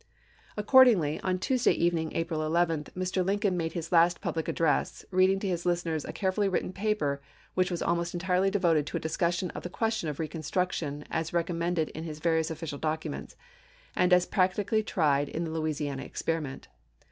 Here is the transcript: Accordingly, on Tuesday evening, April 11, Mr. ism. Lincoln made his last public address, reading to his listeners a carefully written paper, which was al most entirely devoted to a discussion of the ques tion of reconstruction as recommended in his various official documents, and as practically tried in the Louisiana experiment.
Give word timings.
Accordingly, 0.57 1.19
on 1.21 1.37
Tuesday 1.37 1.73
evening, 1.73 2.11
April 2.15 2.41
11, 2.43 2.85
Mr. 2.97 3.17
ism. 3.17 3.25
Lincoln 3.27 3.55
made 3.55 3.73
his 3.73 3.91
last 3.91 4.19
public 4.19 4.47
address, 4.47 5.05
reading 5.11 5.39
to 5.41 5.47
his 5.47 5.63
listeners 5.63 6.05
a 6.05 6.11
carefully 6.11 6.49
written 6.49 6.73
paper, 6.73 7.21
which 7.53 7.69
was 7.69 7.83
al 7.83 7.95
most 7.95 8.15
entirely 8.15 8.49
devoted 8.49 8.87
to 8.87 8.97
a 8.97 8.99
discussion 8.99 9.51
of 9.51 9.61
the 9.61 9.69
ques 9.69 9.97
tion 9.99 10.09
of 10.09 10.17
reconstruction 10.19 11.05
as 11.11 11.33
recommended 11.33 11.89
in 11.89 12.03
his 12.03 12.17
various 12.17 12.49
official 12.49 12.79
documents, 12.79 13.35
and 13.95 14.11
as 14.11 14.25
practically 14.25 14.81
tried 14.81 15.29
in 15.29 15.43
the 15.43 15.51
Louisiana 15.51 16.01
experiment. 16.01 16.67